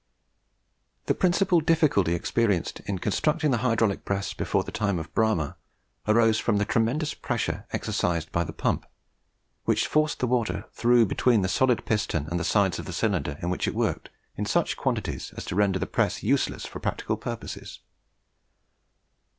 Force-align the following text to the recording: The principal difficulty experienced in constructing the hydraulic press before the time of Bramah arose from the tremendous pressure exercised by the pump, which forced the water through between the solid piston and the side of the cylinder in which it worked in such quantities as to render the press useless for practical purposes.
The 1.05 1.13
principal 1.13 1.59
difficulty 1.61 2.15
experienced 2.15 2.79
in 2.87 2.97
constructing 2.97 3.51
the 3.51 3.59
hydraulic 3.59 4.03
press 4.03 4.33
before 4.33 4.63
the 4.63 4.71
time 4.71 4.97
of 4.97 5.13
Bramah 5.13 5.57
arose 6.07 6.39
from 6.39 6.57
the 6.57 6.65
tremendous 6.65 7.13
pressure 7.13 7.67
exercised 7.71 8.31
by 8.31 8.43
the 8.43 8.51
pump, 8.51 8.87
which 9.65 9.85
forced 9.85 10.17
the 10.17 10.25
water 10.25 10.65
through 10.71 11.05
between 11.05 11.43
the 11.43 11.47
solid 11.47 11.85
piston 11.85 12.25
and 12.31 12.39
the 12.39 12.43
side 12.43 12.79
of 12.79 12.85
the 12.85 12.93
cylinder 12.93 13.37
in 13.43 13.51
which 13.51 13.67
it 13.67 13.75
worked 13.75 14.09
in 14.35 14.47
such 14.47 14.75
quantities 14.75 15.33
as 15.37 15.45
to 15.45 15.55
render 15.55 15.77
the 15.77 15.85
press 15.85 16.23
useless 16.23 16.65
for 16.65 16.79
practical 16.79 17.15
purposes. 17.15 17.81